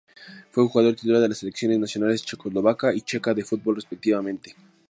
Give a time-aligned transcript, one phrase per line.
[0.49, 4.55] Fue jugador titular de las selecciones nacionales checoslovaca y checa de fútbol, respectivamente.